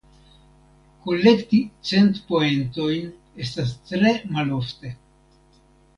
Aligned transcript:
Kolekti 1.03 1.59
cent 1.91 2.17
poentojn 2.31 3.11
estas 3.45 3.77
tre 3.91 4.19
malofte. 4.35 4.95